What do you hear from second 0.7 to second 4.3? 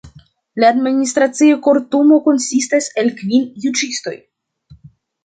Administracia Kortumo konsistas el kvin juĝistoj.